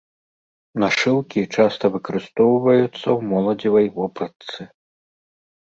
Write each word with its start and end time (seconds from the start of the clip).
Нашыўкі 0.83 1.43
часта 1.55 1.85
выкарыстоўваюцца 1.97 2.89
ў 2.89 3.19
моладзевай 3.35 3.87
вопратцы. 4.01 4.61